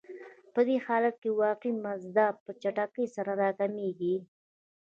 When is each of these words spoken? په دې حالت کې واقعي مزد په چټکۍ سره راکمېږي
په 0.53 0.61
دې 0.67 0.77
حالت 0.85 1.15
کې 1.23 1.37
واقعي 1.43 1.73
مزد 1.85 2.17
په 2.43 2.51
چټکۍ 2.61 3.05
سره 3.15 3.31
راکمېږي 3.41 4.15